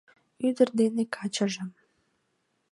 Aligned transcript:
Ӱдыр 0.47 0.69
дене 0.79 1.03
качыжым 1.15 1.69